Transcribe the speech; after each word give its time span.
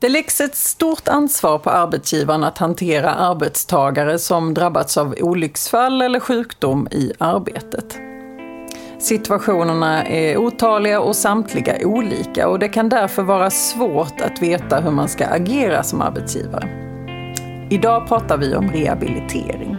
Det 0.00 0.08
läggs 0.08 0.40
ett 0.40 0.54
stort 0.54 1.08
ansvar 1.08 1.58
på 1.58 1.70
arbetsgivaren 1.70 2.44
att 2.44 2.58
hantera 2.58 3.10
arbetstagare 3.10 4.18
som 4.18 4.54
drabbats 4.54 4.96
av 4.96 5.14
olycksfall 5.20 6.02
eller 6.02 6.20
sjukdom 6.20 6.88
i 6.90 7.12
arbetet. 7.18 7.98
Situationerna 8.98 10.04
är 10.06 10.36
otaliga 10.36 11.00
och 11.00 11.16
samtliga 11.16 11.76
olika 11.86 12.48
och 12.48 12.58
det 12.58 12.68
kan 12.68 12.88
därför 12.88 13.22
vara 13.22 13.50
svårt 13.50 14.20
att 14.20 14.42
veta 14.42 14.80
hur 14.80 14.90
man 14.90 15.08
ska 15.08 15.26
agera 15.26 15.82
som 15.82 16.00
arbetsgivare. 16.00 16.68
Idag 17.70 18.08
pratar 18.08 18.36
vi 18.36 18.54
om 18.54 18.70
rehabilitering. 18.70 19.76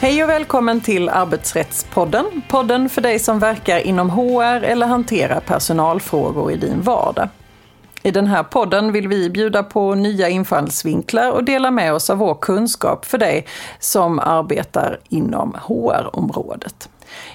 Hej 0.00 0.22
och 0.22 0.28
välkommen 0.28 0.80
till 0.80 1.08
Arbetsrättspodden. 1.08 2.42
Podden 2.48 2.88
för 2.88 3.00
dig 3.00 3.18
som 3.18 3.38
verkar 3.38 3.78
inom 3.78 4.10
HR 4.10 4.62
eller 4.64 4.86
hanterar 4.86 5.40
personalfrågor 5.40 6.52
i 6.52 6.56
din 6.56 6.82
vardag. 6.82 7.28
I 8.02 8.10
den 8.10 8.26
här 8.26 8.42
podden 8.42 8.92
vill 8.92 9.08
vi 9.08 9.30
bjuda 9.30 9.62
på 9.62 9.94
nya 9.94 10.28
infallsvinklar 10.28 11.30
och 11.30 11.44
dela 11.44 11.70
med 11.70 11.94
oss 11.94 12.10
av 12.10 12.18
vår 12.18 12.34
kunskap 12.34 13.04
för 13.04 13.18
dig 13.18 13.46
som 13.78 14.18
arbetar 14.18 14.98
inom 15.08 15.56
HR-området. 15.62 16.88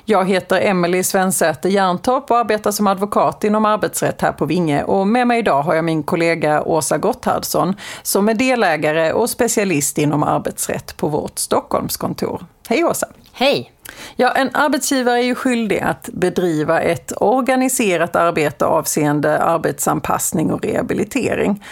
Jag 0.05 0.29
heter 0.29 0.61
Emelie 0.61 1.03
Svensäter 1.03 1.69
Järntorp 1.69 2.31
och 2.31 2.37
arbetar 2.37 2.71
som 2.71 2.87
advokat 2.87 3.43
inom 3.43 3.65
arbetsrätt 3.65 4.21
här 4.21 4.31
på 4.31 4.45
Vinge 4.45 4.83
och 4.83 5.07
med 5.07 5.27
mig 5.27 5.39
idag 5.39 5.61
har 5.61 5.75
jag 5.75 5.85
min 5.85 6.03
kollega 6.03 6.63
Åsa 6.63 6.97
Gotthardsson 6.97 7.75
som 8.03 8.29
är 8.29 8.33
delägare 8.33 9.13
och 9.13 9.29
specialist 9.29 9.97
inom 9.97 10.23
arbetsrätt 10.23 10.97
på 10.97 11.07
vårt 11.07 11.39
Stockholmskontor. 11.39 12.45
Hej 12.67 12.83
Åsa! 12.83 13.07
Hej! 13.33 13.71
Ja, 14.15 14.31
en 14.31 14.49
arbetsgivare 14.53 15.19
är 15.19 15.23
ju 15.23 15.35
skyldig 15.35 15.79
att 15.79 16.09
bedriva 16.13 16.81
ett 16.81 17.13
organiserat 17.17 18.15
arbete 18.15 18.65
avseende 18.65 19.39
arbetsanpassning 19.39 20.51
och 20.51 20.65
rehabilitering. 20.65 21.63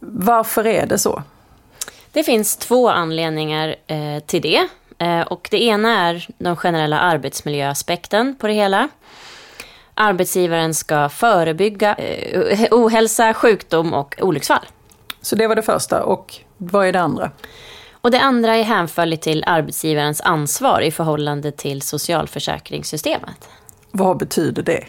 Varför 0.00 0.66
är 0.66 0.86
det 0.86 0.98
så? 0.98 1.22
Det 2.12 2.22
finns 2.22 2.56
två 2.56 2.88
anledningar 2.88 3.76
eh, 3.86 4.22
till 4.26 4.42
det. 4.42 4.68
Eh, 4.98 5.20
och 5.20 5.48
det 5.50 5.62
ena 5.62 6.08
är 6.08 6.26
den 6.38 6.56
generella 6.56 6.98
arbetsmiljöaspekten 6.98 8.36
på 8.36 8.46
det 8.46 8.52
hela. 8.52 8.88
Arbetsgivaren 9.94 10.74
ska 10.74 11.08
förebygga 11.08 11.94
eh, 11.94 12.68
ohälsa, 12.70 13.34
sjukdom 13.34 13.94
och 13.94 14.14
olycksfall. 14.20 14.66
Så 15.20 15.36
det 15.36 15.46
var 15.46 15.56
det 15.56 15.62
första. 15.62 16.02
Och 16.02 16.34
vad 16.56 16.86
är 16.86 16.92
det 16.92 17.00
andra? 17.00 17.30
Och 18.06 18.12
det 18.12 18.20
andra 18.20 18.56
är 18.56 18.62
hänförligt 18.62 19.22
till 19.22 19.44
arbetsgivarens 19.46 20.20
ansvar 20.20 20.80
i 20.80 20.90
förhållande 20.90 21.52
till 21.52 21.82
socialförsäkringssystemet. 21.82 23.48
Vad 23.90 24.16
betyder 24.16 24.62
det? 24.62 24.84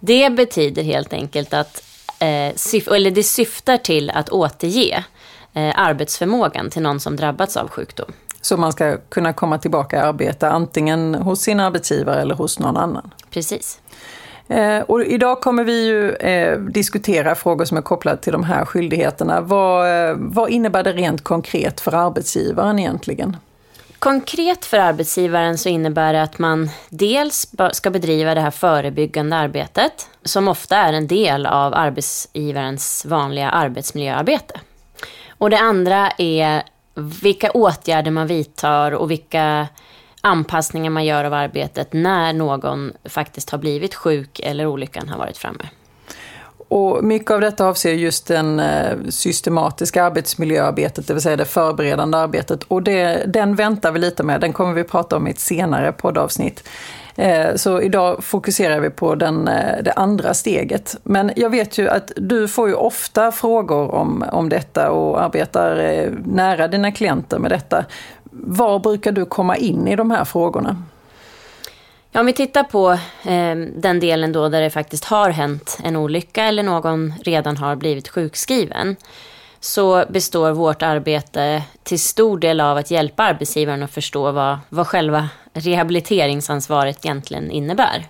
Det 0.00 0.30
betyder 0.30 0.82
helt 0.82 1.12
enkelt 1.12 1.54
att 1.54 1.82
eh, 2.18 2.94
eller 2.94 3.10
det 3.10 3.22
syftar 3.22 3.76
till 3.76 4.10
att 4.10 4.28
återge 4.28 5.04
eh, 5.52 5.72
arbetsförmågan 5.76 6.70
till 6.70 6.82
någon 6.82 7.00
som 7.00 7.16
drabbats 7.16 7.56
av 7.56 7.68
sjukdom. 7.68 8.12
Så 8.40 8.56
man 8.56 8.72
ska 8.72 8.96
kunna 8.96 9.32
komma 9.32 9.58
tillbaka 9.58 10.02
och 10.02 10.08
arbeta 10.08 10.50
antingen 10.50 11.14
hos 11.14 11.40
sin 11.40 11.60
arbetsgivare 11.60 12.20
eller 12.20 12.34
hos 12.34 12.58
någon 12.58 12.76
annan? 12.76 13.10
Precis. 13.30 13.80
Eh, 14.48 14.80
och 14.80 15.04
idag 15.04 15.40
kommer 15.40 15.64
vi 15.64 15.86
ju 15.86 16.12
eh, 16.14 16.58
diskutera 16.58 17.34
frågor 17.34 17.64
som 17.64 17.76
är 17.76 17.82
kopplade 17.82 18.16
till 18.16 18.32
de 18.32 18.44
här 18.44 18.64
skyldigheterna. 18.64 19.40
Vad, 19.40 20.08
eh, 20.10 20.16
vad 20.18 20.50
innebär 20.50 20.82
det 20.82 20.92
rent 20.92 21.24
konkret 21.24 21.80
för 21.80 21.94
arbetsgivaren 21.94 22.78
egentligen? 22.78 23.36
Konkret 23.98 24.64
för 24.64 24.78
arbetsgivaren 24.78 25.58
så 25.58 25.68
innebär 25.68 26.12
det 26.12 26.22
att 26.22 26.38
man 26.38 26.70
dels 26.88 27.46
ska 27.72 27.90
bedriva 27.90 28.34
det 28.34 28.40
här 28.40 28.50
förebyggande 28.50 29.36
arbetet 29.36 30.08
som 30.24 30.48
ofta 30.48 30.76
är 30.76 30.92
en 30.92 31.06
del 31.06 31.46
av 31.46 31.74
arbetsgivarens 31.74 33.04
vanliga 33.04 33.50
arbetsmiljöarbete. 33.50 34.60
Och 35.28 35.50
det 35.50 35.58
andra 35.58 36.10
är 36.10 36.62
vilka 36.94 37.50
åtgärder 37.50 38.10
man 38.10 38.26
vidtar 38.26 38.92
och 38.92 39.10
vilka 39.10 39.68
anpassningar 40.24 40.90
man 40.90 41.04
gör 41.04 41.24
av 41.24 41.34
arbetet 41.34 41.92
när 41.92 42.32
någon 42.32 42.92
faktiskt 43.04 43.50
har 43.50 43.58
blivit 43.58 43.94
sjuk 43.94 44.40
eller 44.44 44.66
olyckan 44.66 45.08
har 45.08 45.18
varit 45.18 45.36
framme. 45.38 45.64
Och 46.68 47.04
mycket 47.04 47.30
av 47.30 47.40
detta 47.40 47.66
avser 47.66 47.92
just 47.92 48.26
det 48.26 48.36
eh, 48.36 49.10
systematiska 49.10 50.04
arbetsmiljöarbetet, 50.04 51.06
det 51.06 51.14
vill 51.14 51.22
säga 51.22 51.36
det 51.36 51.44
förberedande 51.44 52.18
arbetet. 52.18 52.62
Och 52.62 52.82
det, 52.82 53.24
den 53.26 53.54
väntar 53.54 53.92
vi 53.92 53.98
lite 53.98 54.22
med, 54.22 54.40
den 54.40 54.52
kommer 54.52 54.72
vi 54.72 54.84
prata 54.84 55.16
om 55.16 55.26
i 55.26 55.30
ett 55.30 55.40
senare 55.40 55.92
poddavsnitt. 55.92 56.68
Eh, 57.16 57.54
så 57.54 57.80
idag 57.80 58.24
fokuserar 58.24 58.80
vi 58.80 58.90
på 58.90 59.14
den, 59.14 59.48
eh, 59.48 59.82
det 59.82 59.92
andra 59.92 60.34
steget. 60.34 60.96
Men 61.02 61.32
jag 61.36 61.50
vet 61.50 61.78
ju 61.78 61.88
att 61.88 62.12
du 62.16 62.48
får 62.48 62.68
ju 62.68 62.74
ofta 62.74 63.32
frågor 63.32 63.94
om, 63.94 64.24
om 64.32 64.48
detta 64.48 64.90
och 64.90 65.22
arbetar 65.22 66.08
nära 66.24 66.68
dina 66.68 66.92
klienter 66.92 67.38
med 67.38 67.50
detta. 67.50 67.84
Var 68.42 68.78
brukar 68.78 69.12
du 69.12 69.26
komma 69.26 69.56
in 69.56 69.88
i 69.88 69.96
de 69.96 70.10
här 70.10 70.24
frågorna? 70.24 70.82
Ja, 72.12 72.20
om 72.20 72.26
vi 72.26 72.32
tittar 72.32 72.62
på 72.62 72.92
eh, 73.30 73.56
den 73.76 74.00
delen 74.00 74.32
då 74.32 74.48
där 74.48 74.60
det 74.60 74.70
faktiskt 74.70 75.04
har 75.04 75.30
hänt 75.30 75.78
en 75.84 75.96
olycka 75.96 76.44
eller 76.44 76.62
någon 76.62 77.12
redan 77.22 77.56
har 77.56 77.76
blivit 77.76 78.08
sjukskriven 78.08 78.96
så 79.60 80.04
består 80.08 80.50
vårt 80.50 80.82
arbete 80.82 81.62
till 81.82 82.00
stor 82.00 82.38
del 82.38 82.60
av 82.60 82.76
att 82.76 82.90
hjälpa 82.90 83.22
arbetsgivaren 83.22 83.82
att 83.82 83.90
förstå 83.90 84.32
vad, 84.32 84.58
vad 84.68 84.86
själva 84.86 85.28
rehabiliteringsansvaret 85.52 87.04
egentligen 87.04 87.50
innebär. 87.50 88.06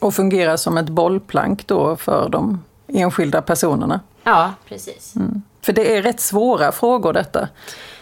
Och 0.00 0.14
fungera 0.14 0.56
som 0.56 0.78
ett 0.78 0.88
bollplank 0.88 1.66
då 1.66 1.96
för 1.96 2.28
de 2.28 2.64
enskilda 2.88 3.42
personerna? 3.42 4.00
Ja, 4.24 4.52
precis. 4.68 5.16
Mm. 5.16 5.42
För 5.62 5.72
det 5.72 5.96
är 5.96 6.02
rätt 6.02 6.20
svåra 6.20 6.72
frågor 6.72 7.12
detta. 7.12 7.48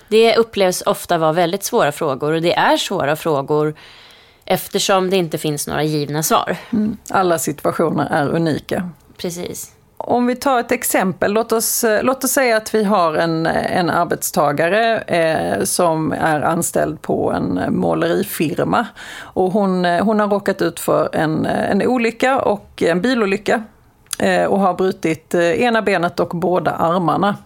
Det 0.09 0.37
upplevs 0.37 0.83
ofta 0.83 1.19
vara 1.19 1.33
väldigt 1.33 1.65
svåra 1.65 1.93
frågor 1.93 2.33
och 2.33 2.43
det 2.43 2.55
är 2.55 2.77
svåra 2.77 3.17
frågor 3.17 3.75
eftersom 4.45 5.11
det 5.11 5.17
inte 5.17 5.39
finns 5.39 5.67
några 5.67 5.83
givna 5.83 6.23
svar. 6.23 6.57
Mm. 6.71 6.97
Alla 7.11 7.39
situationer 7.39 8.09
är 8.11 8.29
unika. 8.29 8.91
Precis. 9.17 9.73
Om 9.97 10.27
vi 10.27 10.37
tar 10.37 10.61
ett 10.61 10.73
exempel, 10.73 11.33
låt 11.33 11.53
oss, 11.53 11.85
låt 12.03 12.25
oss 12.25 12.31
säga 12.31 12.57
att 12.57 12.75
vi 12.75 12.85
har 12.85 13.15
en, 13.15 13.47
en 13.47 13.91
arbetstagare 13.91 14.99
eh, 14.99 15.65
som 15.65 16.13
är 16.13 16.41
anställd 16.41 17.03
på 17.03 17.33
en 17.33 17.61
målerifirma. 17.69 18.87
Och 19.19 19.53
hon, 19.53 19.85
hon 19.85 20.21
har 20.21 20.29
råkat 20.29 20.63
ut 20.63 20.81
för 20.81 21.09
en, 21.13 21.47
en 21.47 21.83
olycka 21.87 22.41
och 22.41 22.83
en 22.83 23.01
bilolycka 23.01 23.63
eh, 24.19 24.45
och 24.45 24.61
har 24.61 24.75
brutit 24.75 25.35
eh, 25.35 25.63
ena 25.63 25.83
benet 25.83 26.21
och 26.21 26.29
båda 26.29 26.71
armarna. 26.71 27.37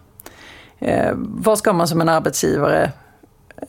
Eh, 0.82 1.12
vad 1.16 1.59
ska 1.59 1.72
man 1.72 1.88
som 1.88 2.00
en 2.00 2.09
arbetsgivare 2.09 2.93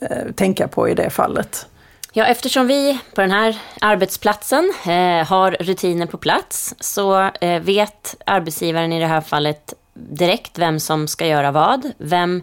eh, 0.00 0.32
tänka 0.34 0.68
på 0.68 0.88
i 0.88 0.94
det 0.94 1.10
fallet? 1.10 1.66
Ja, 2.12 2.24
eftersom 2.24 2.66
vi 2.66 2.98
på 3.14 3.20
den 3.20 3.30
här 3.30 3.58
arbetsplatsen 3.80 4.72
eh, 4.82 5.26
har 5.26 5.56
rutiner 5.60 6.06
på 6.06 6.18
plats 6.18 6.74
så 6.80 7.30
eh, 7.40 7.62
vet 7.62 8.16
arbetsgivaren 8.26 8.92
i 8.92 9.00
det 9.00 9.06
här 9.06 9.20
fallet 9.20 9.74
direkt 9.94 10.58
vem 10.58 10.80
som 10.80 11.08
ska 11.08 11.26
göra 11.26 11.50
vad. 11.50 11.92
Vem 11.98 12.42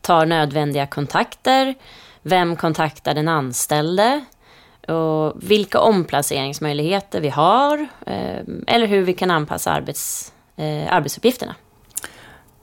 tar 0.00 0.26
nödvändiga 0.26 0.86
kontakter? 0.86 1.74
Vem 2.22 2.56
kontaktar 2.56 3.14
den 3.14 3.28
anställde? 3.28 4.24
Och 4.88 5.32
vilka 5.36 5.80
omplaceringsmöjligheter 5.80 7.20
vi 7.20 7.28
har 7.28 7.88
eh, 8.06 8.40
eller 8.66 8.86
hur 8.86 9.02
vi 9.02 9.12
kan 9.12 9.30
anpassa 9.30 9.70
arbets, 9.70 10.32
eh, 10.56 10.94
arbetsuppgifterna. 10.94 11.54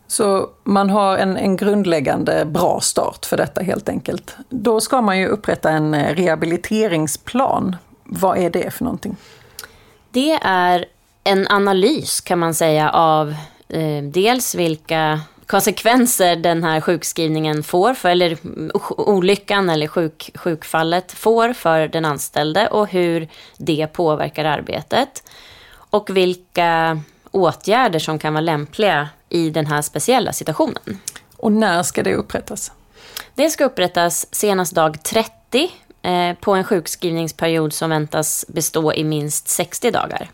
Så 0.07 0.49
man 0.63 0.89
har 0.89 1.17
en, 1.17 1.37
en 1.37 1.57
grundläggande 1.57 2.45
bra 2.45 2.79
start 2.81 3.25
för 3.25 3.37
detta 3.37 3.61
helt 3.61 3.89
enkelt. 3.89 4.35
Då 4.49 4.81
ska 4.81 5.01
man 5.01 5.19
ju 5.19 5.27
upprätta 5.27 5.69
en 5.69 5.93
eh, 5.93 6.15
rehabiliteringsplan. 6.15 7.75
Vad 8.03 8.37
är 8.37 8.49
det 8.49 8.73
för 8.73 8.83
någonting? 8.83 9.15
Det 10.11 10.39
är 10.41 10.85
en 11.23 11.47
analys 11.47 12.21
kan 12.21 12.39
man 12.39 12.53
säga 12.53 12.89
av 12.89 13.35
eh, 13.69 14.03
dels 14.03 14.55
vilka 14.55 15.21
konsekvenser 15.45 16.35
den 16.35 16.63
här 16.63 16.81
sjukskrivningen 16.81 17.63
får, 17.63 17.93
för, 17.93 18.09
eller 18.09 18.37
olyckan 18.89 19.69
eller 19.69 19.87
sjuk, 19.87 20.31
sjukfallet 20.35 21.11
får 21.11 21.53
för 21.53 21.87
den 21.87 22.05
anställde 22.05 22.67
och 22.67 22.87
hur 22.87 23.27
det 23.57 23.87
påverkar 23.93 24.45
arbetet. 24.45 25.23
Och 25.89 26.17
vilka 26.17 26.99
åtgärder 27.31 27.99
som 27.99 28.19
kan 28.19 28.33
vara 28.33 28.41
lämpliga 28.41 29.09
i 29.29 29.49
den 29.49 29.65
här 29.65 29.81
speciella 29.81 30.33
situationen. 30.33 30.99
Och 31.37 31.51
när 31.51 31.83
ska 31.83 32.03
det 32.03 32.15
upprättas? 32.15 32.71
Det 33.35 33.49
ska 33.49 33.65
upprättas 33.65 34.27
senast 34.31 34.75
dag 34.75 35.03
30 35.03 35.71
eh, 36.01 36.33
på 36.33 36.53
en 36.53 36.63
sjukskrivningsperiod 36.63 37.73
som 37.73 37.89
väntas 37.89 38.45
bestå 38.47 38.93
i 38.93 39.03
minst 39.03 39.47
60 39.47 39.91
dagar. 39.91 40.29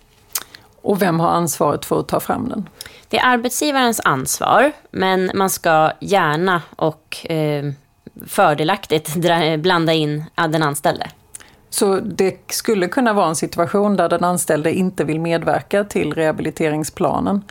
Och 0.81 1.01
vem 1.01 1.19
har 1.19 1.29
ansvaret 1.29 1.85
för 1.85 1.99
att 1.99 2.07
ta 2.07 2.19
fram 2.19 2.49
den? 2.49 2.69
Det 3.07 3.17
är 3.17 3.27
arbetsgivarens 3.27 4.01
ansvar, 4.03 4.71
men 4.91 5.31
man 5.33 5.49
ska 5.49 5.91
gärna 5.99 6.61
och 6.75 7.25
eh, 7.29 7.71
fördelaktigt 8.27 9.15
blanda 9.57 9.93
in 9.93 10.23
den 10.35 10.63
anställde. 10.63 11.09
Så 11.69 11.99
det 11.99 12.51
skulle 12.51 12.87
kunna 12.87 13.13
vara 13.13 13.27
en 13.27 13.35
situation 13.35 13.95
där 13.95 14.09
den 14.09 14.23
anställde 14.23 14.73
inte 14.73 15.03
vill 15.03 15.19
medverka 15.19 15.83
till 15.83 16.13
rehabiliteringsplanen? 16.13 17.41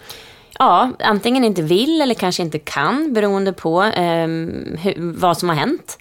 Ja, 0.62 0.91
antingen 0.99 1.44
inte 1.44 1.62
vill 1.62 2.00
eller 2.00 2.14
kanske 2.14 2.43
inte 2.43 2.59
kan 2.59 3.12
beroende 3.12 3.53
på 3.53 3.82
eh, 3.82 4.26
hur, 4.79 4.94
vad 4.97 5.38
som 5.38 5.49
har 5.49 5.56
hänt. 5.56 5.99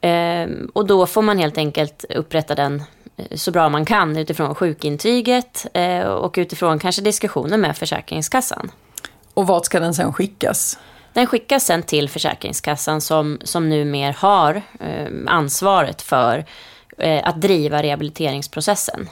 Eh, 0.00 0.56
och 0.72 0.86
då 0.86 1.06
får 1.06 1.22
man 1.22 1.38
helt 1.38 1.58
enkelt 1.58 2.04
upprätta 2.08 2.54
den 2.54 2.82
eh, 3.16 3.36
så 3.36 3.50
bra 3.50 3.68
man 3.68 3.84
kan 3.84 4.16
utifrån 4.16 4.54
sjukintyget 4.54 5.66
eh, 5.74 6.00
och 6.00 6.34
utifrån 6.38 6.78
kanske 6.78 7.02
diskussioner 7.02 7.56
med 7.56 7.76
Försäkringskassan. 7.76 8.70
Och 9.34 9.46
vart 9.46 9.64
ska 9.64 9.80
den 9.80 9.94
sen 9.94 10.12
skickas? 10.12 10.78
Den 11.12 11.26
skickas 11.26 11.64
sen 11.64 11.82
till 11.82 12.08
Försäkringskassan 12.08 13.00
som, 13.00 13.38
som 13.44 13.68
numera 13.68 14.14
har 14.18 14.62
eh, 14.80 15.08
ansvaret 15.26 16.02
för 16.02 16.44
eh, 16.98 17.28
att 17.28 17.40
driva 17.40 17.82
rehabiliteringsprocessen. 17.82 19.08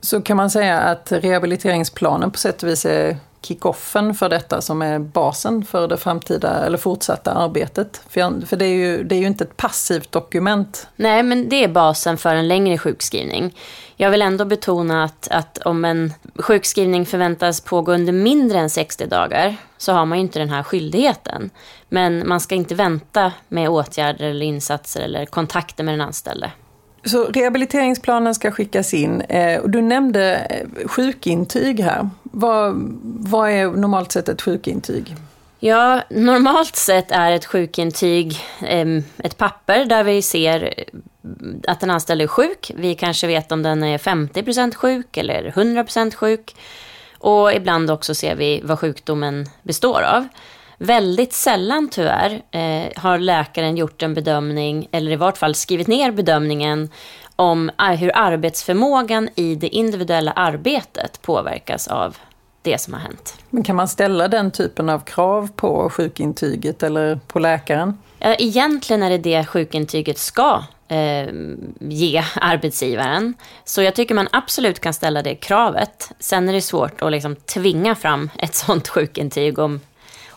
Så 0.00 0.22
kan 0.22 0.36
man 0.36 0.50
säga 0.50 0.78
att 0.78 1.12
rehabiliteringsplanen 1.12 2.30
på 2.30 2.38
sätt 2.38 2.62
och 2.62 2.68
vis 2.68 2.86
är 2.86 3.16
kickoffen 3.44 4.14
för 4.14 4.28
detta 4.28 4.60
som 4.60 4.82
är 4.82 4.98
basen 4.98 5.64
för 5.64 5.88
det 5.88 5.96
framtida 5.96 6.66
eller 6.66 6.78
fortsatta 6.78 7.32
arbetet. 7.32 8.02
För, 8.08 8.46
för 8.46 8.56
det, 8.56 8.64
är 8.64 8.74
ju, 8.74 9.04
det 9.04 9.14
är 9.14 9.18
ju 9.18 9.26
inte 9.26 9.44
ett 9.44 9.56
passivt 9.56 10.12
dokument. 10.12 10.86
Nej, 10.96 11.22
men 11.22 11.48
det 11.48 11.64
är 11.64 11.68
basen 11.68 12.16
för 12.16 12.34
en 12.34 12.48
längre 12.48 12.78
sjukskrivning. 12.78 13.54
Jag 13.96 14.10
vill 14.10 14.22
ändå 14.22 14.44
betona 14.44 15.04
att, 15.04 15.28
att 15.30 15.58
om 15.58 15.84
en 15.84 16.12
sjukskrivning 16.38 17.06
förväntas 17.06 17.60
pågå 17.60 17.92
under 17.92 18.12
mindre 18.12 18.58
än 18.58 18.70
60 18.70 19.06
dagar 19.06 19.56
så 19.78 19.92
har 19.92 20.06
man 20.06 20.18
ju 20.18 20.22
inte 20.22 20.38
den 20.38 20.50
här 20.50 20.62
skyldigheten. 20.62 21.50
Men 21.88 22.28
man 22.28 22.40
ska 22.40 22.54
inte 22.54 22.74
vänta 22.74 23.32
med 23.48 23.68
åtgärder 23.68 24.24
eller 24.24 24.46
insatser 24.46 25.00
eller 25.00 25.26
kontakter 25.26 25.84
med 25.84 25.94
den 25.94 26.00
anställde. 26.00 26.50
Så 27.04 27.24
rehabiliteringsplanen 27.24 28.34
ska 28.34 28.50
skickas 28.50 28.94
in 28.94 29.20
eh, 29.20 29.62
du 29.64 29.82
nämnde 29.82 30.34
eh, 30.34 30.88
sjukintyg 30.88 31.80
här. 31.80 32.10
Vad, 32.36 32.74
vad 33.02 33.50
är 33.50 33.70
normalt 33.70 34.12
sett 34.12 34.28
ett 34.28 34.42
sjukintyg? 34.42 35.16
Ja, 35.58 36.02
normalt 36.10 36.76
sett 36.76 37.10
är 37.10 37.32
ett 37.32 37.44
sjukintyg 37.44 38.36
ehm, 38.60 39.04
ett 39.18 39.36
papper 39.36 39.84
där 39.84 40.04
vi 40.04 40.22
ser 40.22 40.74
eh, 40.76 40.84
att 41.68 41.80
den 41.80 41.90
anställde 41.90 42.24
är 42.24 42.28
sjuk. 42.28 42.70
Vi 42.74 42.94
kanske 42.94 43.26
vet 43.26 43.52
om 43.52 43.62
den 43.62 43.82
är 43.82 43.98
50% 43.98 44.74
sjuk 44.74 45.16
eller 45.16 45.50
100% 45.50 46.14
sjuk. 46.14 46.56
Och 47.18 47.52
ibland 47.52 47.90
också 47.90 48.14
ser 48.14 48.34
vi 48.34 48.60
vad 48.64 48.78
sjukdomen 48.78 49.46
består 49.62 50.02
av. 50.02 50.28
Väldigt 50.84 51.32
sällan 51.32 51.88
tyvärr 51.88 52.42
eh, 52.50 53.02
har 53.02 53.18
läkaren 53.18 53.76
gjort 53.76 54.02
en 54.02 54.14
bedömning, 54.14 54.88
eller 54.92 55.12
i 55.12 55.16
vart 55.16 55.38
fall 55.38 55.54
skrivit 55.54 55.86
ner 55.86 56.10
bedömningen 56.10 56.90
om 57.36 57.70
hur 57.98 58.10
arbetsförmågan 58.14 59.28
i 59.34 59.54
det 59.54 59.68
individuella 59.68 60.32
arbetet 60.32 61.22
påverkas 61.22 61.88
av 61.88 62.16
det 62.62 62.80
som 62.80 62.94
har 62.94 63.00
hänt. 63.00 63.38
Men 63.50 63.62
kan 63.62 63.76
man 63.76 63.88
ställa 63.88 64.28
den 64.28 64.50
typen 64.50 64.88
av 64.88 64.98
krav 64.98 65.48
på 65.56 65.90
sjukintyget 65.90 66.82
eller 66.82 67.20
på 67.26 67.38
läkaren? 67.38 67.98
Egentligen 68.20 69.02
är 69.02 69.10
det 69.10 69.18
det 69.18 69.44
sjukintyget 69.44 70.18
ska 70.18 70.62
eh, 70.88 71.28
ge 71.78 72.24
arbetsgivaren. 72.34 73.34
Så 73.64 73.82
jag 73.82 73.94
tycker 73.94 74.14
man 74.14 74.28
absolut 74.32 74.80
kan 74.80 74.94
ställa 74.94 75.22
det 75.22 75.34
kravet. 75.34 76.12
Sen 76.18 76.48
är 76.48 76.52
det 76.52 76.60
svårt 76.60 77.02
att 77.02 77.12
liksom 77.12 77.36
tvinga 77.36 77.94
fram 77.94 78.30
ett 78.38 78.54
sånt 78.64 78.88
sjukintyg 78.88 79.58
om 79.58 79.80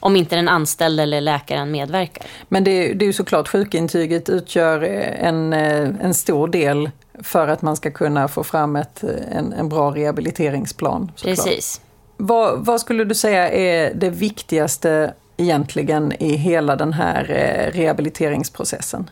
om 0.07 0.15
inte 0.15 0.36
den 0.36 0.48
anställde 0.48 1.04
eller 1.04 1.21
läkaren 1.21 1.71
medverkar. 1.71 2.25
Men 2.48 2.63
det, 2.63 2.94
det 2.94 3.06
är 3.06 3.07
ju 3.07 3.13
såklart 3.13 3.48
sjukintyget 3.48 4.30
utgör 4.30 4.81
en, 4.81 5.54
eh, 5.54 5.89
en 6.01 6.13
stor 6.13 6.48
del 6.48 6.89
för 7.24 7.48
att 7.48 7.62
man 7.62 7.75
ska 7.75 7.92
kunna 7.92 8.27
få 8.27 8.44
fram 8.44 8.75
ett, 8.75 9.04
en, 9.31 9.54
en 9.54 9.69
bra 9.69 9.95
rehabiliteringsplan. 9.95 11.12
Såklart. 11.15 11.36
Precis. 11.36 11.81
Vad, 12.18 12.65
vad, 12.65 12.81
skulle 12.81 13.04
du 13.04 13.15
säga 13.15 13.50
är 13.50 13.94
det 13.94 14.09
viktigaste 14.09 15.13
egentligen 15.38 16.13
i 16.19 16.36
hela 16.36 16.75
den 16.75 16.94
här 16.94 17.30
eh, 17.30 17.77
rehabiliteringsprocessen? 17.80 19.09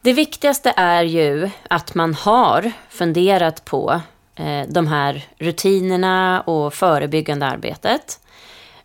Det 0.00 0.12
viktigaste 0.12 0.72
är 0.76 1.02
ju 1.02 1.50
att 1.70 1.94
man 1.94 2.14
har 2.14 2.72
funderat 2.88 3.64
på 3.64 4.00
eh, 4.36 4.62
de 4.68 4.86
här 4.86 5.26
rutinerna 5.38 6.40
och 6.40 6.74
förebyggande 6.74 7.46
arbetet. 7.46 8.20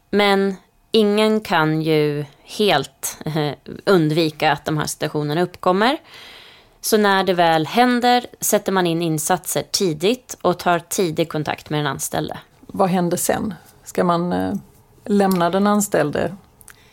Men 0.09 0.55
ingen 0.93 1.41
kan 1.41 1.81
ju 1.81 2.25
helt 2.43 3.17
eh, 3.25 3.51
undvika 3.85 4.51
att 4.51 4.65
de 4.65 4.77
här 4.77 4.85
situationerna 4.85 5.41
uppkommer. 5.41 5.97
Så 6.81 6.97
när 6.97 7.23
det 7.23 7.33
väl 7.33 7.67
händer 7.67 8.25
sätter 8.39 8.71
man 8.71 8.87
in 8.87 9.01
insatser 9.01 9.63
tidigt 9.71 10.37
och 10.41 10.59
tar 10.59 10.79
tidig 10.79 11.29
kontakt 11.29 11.69
med 11.69 11.79
den 11.79 11.87
anställde. 11.87 12.37
Vad 12.59 12.89
händer 12.89 13.17
sen? 13.17 13.53
Ska 13.83 14.03
man 14.03 14.33
eh, 14.33 14.53
lämna 15.05 15.49
den 15.49 15.67
anställde? 15.67 16.35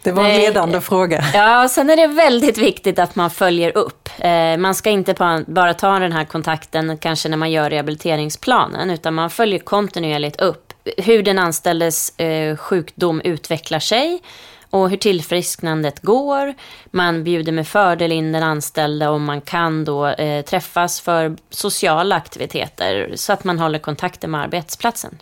Det 0.02 0.12
var 0.12 0.23
en 0.23 0.29
Nej. 0.29 0.41
ledande 0.41 0.81
fråga. 0.81 1.25
Ja, 1.35 1.69
sen 1.69 1.91
är 1.91 1.97
det 1.97 2.06
väldigt 2.06 2.58
viktigt 2.58 2.99
att 2.99 3.17
man 3.17 3.31
följer 3.31 3.76
upp. 3.76 4.08
Eh, 4.19 4.56
man 4.56 4.75
ska 4.75 4.91
inte 4.91 5.43
bara 5.47 5.75
ta 5.75 5.99
den 5.99 6.12
här 6.12 6.25
kontakten 6.25 6.99
kanske 6.99 7.29
när 7.29 7.37
man 7.37 7.50
gör 7.50 7.70
rehabiliteringsplanen, 7.70 8.91
utan 8.91 9.14
man 9.14 9.31
följer 9.31 9.58
kontinuerligt 9.58 10.41
upp 10.41 10.69
hur 10.96 11.22
den 11.22 11.38
anställdes 11.38 12.18
eh, 12.18 12.56
sjukdom 12.56 13.20
utvecklar 13.24 13.78
sig 13.78 14.22
och 14.70 14.90
hur 14.90 14.96
tillfrisknandet 14.96 16.02
går. 16.02 16.54
Man 16.90 17.24
bjuder 17.24 17.52
med 17.52 17.68
fördel 17.68 18.12
in 18.12 18.32
den 18.32 18.42
anställde 18.42 19.08
och 19.08 19.20
man 19.20 19.40
kan 19.40 19.84
då 19.84 20.06
eh, 20.06 20.44
träffas 20.44 21.00
för 21.00 21.36
sociala 21.50 22.16
aktiviteter 22.16 23.12
så 23.14 23.32
att 23.32 23.44
man 23.44 23.58
håller 23.58 23.78
kontakten 23.78 24.30
med 24.30 24.40
arbetsplatsen. 24.40 25.18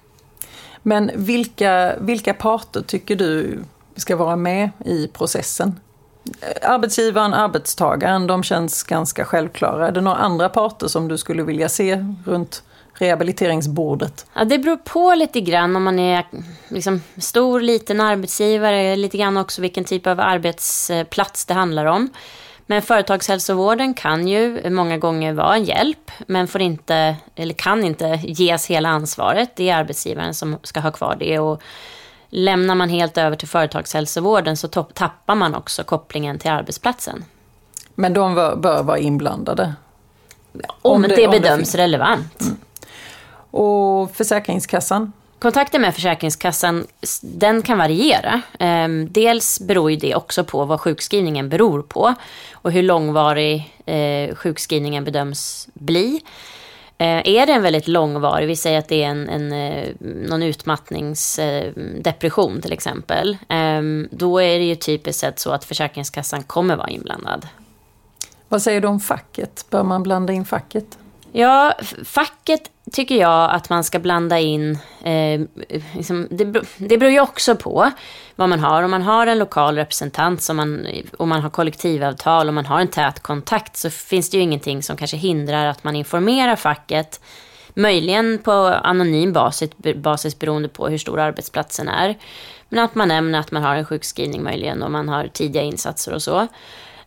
Men 0.82 1.10
vilka, 1.14 1.94
vilka 2.00 2.34
parter 2.34 2.82
tycker 2.82 3.16
du 3.16 3.58
ska 3.96 4.16
vara 4.16 4.36
med 4.36 4.70
i 4.84 5.08
processen? 5.08 5.80
Arbetsgivaren, 6.62 7.34
arbetstagaren, 7.34 8.26
de 8.26 8.42
känns 8.42 8.82
ganska 8.82 9.24
självklara. 9.24 9.88
Är 9.88 9.92
det 9.92 10.00
några 10.00 10.16
andra 10.16 10.48
parter 10.48 10.88
som 10.88 11.08
du 11.08 11.18
skulle 11.18 11.42
vilja 11.42 11.68
se 11.68 12.04
runt 12.24 12.62
rehabiliteringsbordet? 12.98 14.26
Ja, 14.34 14.44
det 14.44 14.58
beror 14.58 14.76
på 14.76 15.14
lite 15.14 15.40
grann 15.40 15.76
om 15.76 15.82
man 15.82 15.98
är 15.98 16.26
liksom 16.68 17.02
stor, 17.16 17.60
liten 17.60 18.00
arbetsgivare, 18.00 18.96
lite 18.96 19.18
grann 19.18 19.36
också 19.36 19.62
vilken 19.62 19.84
typ 19.84 20.06
av 20.06 20.20
arbetsplats 20.20 21.44
det 21.44 21.54
handlar 21.54 21.84
om. 21.84 22.10
Men 22.70 22.82
företagshälsovården 22.82 23.94
kan 23.94 24.28
ju 24.28 24.70
många 24.70 24.98
gånger 24.98 25.32
vara 25.32 25.56
en 25.56 25.64
hjälp, 25.64 26.10
men 26.26 26.48
får 26.48 26.60
inte, 26.60 27.16
eller 27.34 27.54
kan 27.54 27.84
inte 27.84 28.20
ges 28.22 28.66
hela 28.66 28.88
ansvaret. 28.88 29.56
Det 29.56 29.70
är 29.70 29.76
arbetsgivaren 29.76 30.34
som 30.34 30.58
ska 30.62 30.80
ha 30.80 30.90
kvar 30.90 31.16
det. 31.18 31.38
Och 31.38 31.62
lämnar 32.28 32.74
man 32.74 32.88
helt 32.88 33.18
över 33.18 33.36
till 33.36 33.48
företagshälsovården 33.48 34.56
så 34.56 34.68
tappar 34.68 35.34
man 35.34 35.54
också 35.54 35.84
kopplingen 35.84 36.38
till 36.38 36.50
arbetsplatsen. 36.50 37.24
Men 37.94 38.12
de 38.12 38.34
bör 38.34 38.82
vara 38.82 38.98
inblandade? 38.98 39.74
Om, 40.68 40.92
om 40.92 41.02
det, 41.02 41.16
det 41.16 41.28
bedöms 41.28 41.72
det 41.72 41.78
relevant. 41.78 42.40
Mm. 42.40 42.56
Och 43.50 44.10
Försäkringskassan? 44.10 45.12
Kontakten 45.38 45.80
med 45.80 45.94
Försäkringskassan 45.94 46.86
den 47.22 47.62
kan 47.62 47.78
variera. 47.78 48.42
Ehm, 48.58 49.12
dels 49.12 49.60
beror 49.60 49.90
ju 49.90 49.96
det 49.96 50.14
också 50.14 50.44
på 50.44 50.64
vad 50.64 50.80
sjukskrivningen 50.80 51.48
beror 51.48 51.82
på 51.82 52.14
och 52.52 52.72
hur 52.72 52.82
långvarig 52.82 53.74
eh, 53.86 54.34
sjukskrivningen 54.34 55.04
bedöms 55.04 55.68
bli. 55.74 56.20
Eh, 56.98 57.28
är 57.28 57.46
det 57.46 57.52
en 57.52 57.62
väldigt 57.62 57.88
långvarig, 57.88 58.46
vi 58.46 58.56
säger 58.56 58.78
att 58.78 58.88
det 58.88 59.02
är 59.02 59.08
en, 59.08 59.28
en, 59.28 59.52
eh, 59.52 59.88
någon 60.00 60.42
utmattningsdepression 60.42 62.62
till 62.62 62.72
exempel, 62.72 63.36
ehm, 63.48 64.08
då 64.10 64.38
är 64.38 64.58
det 64.58 64.64
ju 64.64 64.74
typiskt 64.74 65.20
sett 65.20 65.38
så 65.38 65.50
att 65.50 65.64
Försäkringskassan 65.64 66.42
kommer 66.42 66.76
vara 66.76 66.88
inblandad. 66.88 67.48
Vad 68.48 68.62
säger 68.62 68.80
du 68.80 68.88
om 68.88 69.00
facket? 69.00 69.66
Bör 69.70 69.82
man 69.82 70.02
blanda 70.02 70.32
in 70.32 70.44
facket? 70.44 70.98
Ja, 71.32 71.74
facket 72.04 72.70
tycker 72.92 73.14
jag 73.16 73.50
att 73.50 73.70
man 73.70 73.84
ska 73.84 73.98
blanda 73.98 74.38
in, 74.38 74.78
eh, 75.04 75.40
liksom, 75.94 76.28
det, 76.30 76.44
det 76.76 76.98
beror 76.98 77.12
ju 77.12 77.20
också 77.20 77.56
på 77.56 77.90
vad 78.36 78.48
man 78.48 78.60
har. 78.60 78.82
Om 78.82 78.90
man 78.90 79.02
har 79.02 79.26
en 79.26 79.38
lokal 79.38 79.76
representant 79.76 80.42
som 80.42 80.56
man, 80.56 80.86
och 81.18 81.28
man 81.28 81.40
har 81.40 81.50
kollektivavtal 81.50 82.48
och 82.48 82.54
man 82.54 82.66
har 82.66 82.80
en 82.80 82.88
tät 82.88 83.20
kontakt 83.20 83.76
så 83.76 83.90
finns 83.90 84.30
det 84.30 84.36
ju 84.36 84.42
ingenting 84.42 84.82
som 84.82 84.96
kanske 84.96 85.16
hindrar 85.16 85.66
att 85.66 85.84
man 85.84 85.96
informerar 85.96 86.56
facket. 86.56 87.20
Möjligen 87.74 88.38
på 88.38 88.52
anonym 88.52 89.32
basis, 89.32 89.70
basis 89.96 90.38
beroende 90.38 90.68
på 90.68 90.88
hur 90.88 90.98
stor 90.98 91.20
arbetsplatsen 91.20 91.88
är. 91.88 92.18
Men 92.68 92.84
att 92.84 92.94
man 92.94 93.08
nämner 93.08 93.40
att 93.40 93.50
man 93.50 93.62
har 93.62 93.76
en 93.76 93.84
sjukskrivning 93.84 94.42
möjligen 94.42 94.82
och 94.82 94.90
man 94.90 95.08
har 95.08 95.28
tidiga 95.28 95.62
insatser 95.62 96.14
och 96.14 96.22
så. 96.22 96.46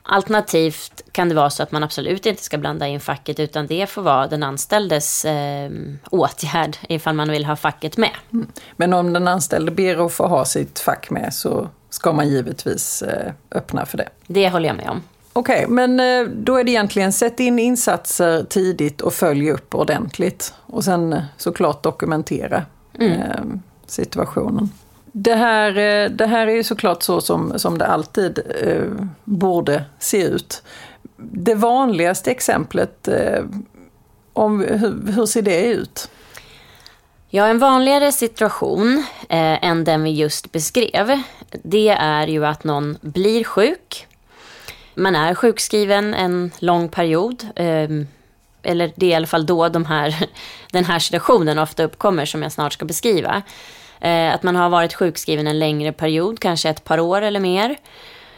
Alternativt 0.03 1.03
kan 1.12 1.29
det 1.29 1.36
vara 1.36 1.50
så 1.50 1.63
att 1.63 1.72
man 1.72 1.84
absolut 1.84 2.25
inte 2.25 2.43
ska 2.43 2.58
blanda 2.58 2.88
in 2.88 3.00
facket 3.00 3.39
utan 3.39 3.67
det 3.67 3.89
får 3.89 4.01
vara 4.01 4.27
den 4.27 4.43
anställdes 4.43 5.25
eh, 5.25 5.72
åtgärd 6.10 6.77
ifall 6.89 7.15
man 7.15 7.31
vill 7.31 7.46
ha 7.46 7.55
facket 7.55 7.98
med. 7.98 8.15
Mm. 8.34 8.48
Men 8.75 8.93
om 8.93 9.13
den 9.13 9.27
anställde 9.27 9.72
ber 9.72 10.05
att 10.05 10.13
få 10.13 10.27
ha 10.27 10.46
sitt 10.46 10.79
fack 10.79 11.10
med 11.10 11.34
så 11.34 11.70
ska 11.89 12.13
man 12.13 12.29
givetvis 12.29 13.01
eh, 13.01 13.31
öppna 13.51 13.86
för 13.86 13.98
det? 13.98 14.10
Det 14.27 14.50
håller 14.50 14.67
jag 14.67 14.77
med 14.77 14.89
om. 14.89 15.01
Okej, 15.34 15.65
okay, 15.65 15.75
men 15.75 16.00
eh, 16.00 16.34
då 16.36 16.58
är 16.58 16.63
det 16.63 16.72
egentligen 16.72 17.13
sätt 17.13 17.39
in 17.39 17.60
insatser 17.60 18.43
tidigt 18.43 19.01
och 19.01 19.13
följ 19.13 19.51
upp 19.51 19.75
ordentligt. 19.75 20.53
Och 20.65 20.84
sen 20.84 21.13
eh, 21.13 21.24
såklart 21.38 21.84
dokumentera 21.84 22.65
mm. 23.00 23.12
eh, 23.12 23.43
situationen. 23.86 24.70
Det 25.12 25.36
här, 25.36 25.77
eh, 25.77 26.10
det 26.10 26.25
här 26.25 26.48
är 26.48 26.51
ju 26.56 26.63
såklart 26.63 27.03
så 27.03 27.22
som, 27.22 27.60
som 27.60 27.77
det 27.77 27.88
alltid 27.88 28.39
eh, 28.62 29.08
borde 29.24 29.84
se 30.00 30.24
ut. 30.24 30.63
Det 31.18 31.56
vanligaste 31.56 32.32
exemplet, 32.32 33.08
eh, 33.08 33.44
om, 34.34 34.60
hur, 34.60 35.12
hur, 35.12 35.25
ser 35.25 35.41
det 35.41 35.65
ut? 35.65 36.10
Ja, 37.30 37.48
en 37.48 37.60
vanligare 37.60 38.12
situation 38.12 38.98
eh, 39.30 39.65
än 39.65 39.84
den 39.84 40.03
vi 40.03 40.12
just 40.12 40.51
beskrev, 40.51 41.22
det 41.63 41.89
är 41.89 42.27
ju 42.27 42.46
att 42.46 42.63
någon 42.63 42.98
blir 43.01 43.44
sjuk. 43.44 44.08
Man 44.96 45.15
är 45.15 45.36
sjukskriven 45.36 46.13
en 46.13 46.51
lång 46.60 46.89
period. 46.89 47.48
Eh, 47.56 47.89
eller 48.63 48.94
det 48.96 49.06
är 49.06 49.10
i 49.10 49.13
alla 49.13 49.27
fall 49.27 49.46
då 49.46 49.70
de 49.70 49.86
här, 49.86 50.30
den 50.72 50.86
här 50.86 51.00
situationen 51.00 51.60
ofta 51.60 51.84
uppkommer 51.84 52.25
som 52.25 52.44
jag 52.44 52.51
snart 52.51 52.74
ska 52.74 52.86
beskriva. 52.86 53.41
Eh, 54.01 54.34
att 54.34 54.43
man 54.43 54.55
har 54.55 54.70
varit 54.70 54.93
sjukskriven 54.93 55.48
en 55.48 55.60
längre 55.60 55.91
period, 55.91 56.39
kanske 56.39 56.70
ett 56.70 56.84
par 56.84 57.00
år 57.00 57.22
eller 57.22 57.39
mer. 57.39 57.77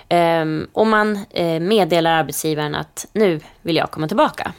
Eh, 0.09 0.45
och 0.73 0.87
man 0.87 1.19
eh, 1.29 1.59
meddelar 1.59 2.11
arbetsgivaren 2.11 2.75
att 2.75 3.05
nu 3.13 3.39
vill 3.61 3.75
jag 3.75 3.91
komma 3.91 4.07
tillbaka. 4.07 4.53